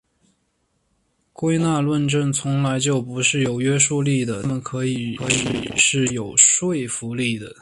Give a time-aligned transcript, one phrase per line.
[1.31, 5.15] 归纳论证从来就不是有约束力的但它们可以
[5.77, 7.55] 是有说服力的。